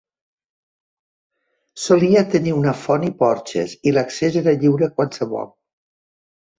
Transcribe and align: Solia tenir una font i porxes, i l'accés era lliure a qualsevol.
Solia 1.83 2.25
tenir 2.37 2.55
una 2.63 2.75
font 2.87 3.07
i 3.13 3.13
porxes, 3.23 3.79
i 3.93 3.97
l'accés 4.01 4.43
era 4.45 4.59
lliure 4.61 4.93
a 4.93 4.95
qualsevol. 5.01 5.51